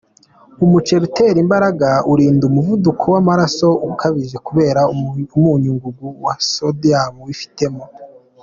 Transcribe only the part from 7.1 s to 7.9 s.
wifitemo.